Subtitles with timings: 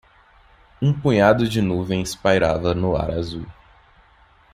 [0.81, 3.45] Um punhado de nuvens pairava no ar azul.